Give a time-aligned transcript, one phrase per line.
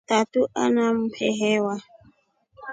[0.09, 1.75] Tatu aa mwehewa.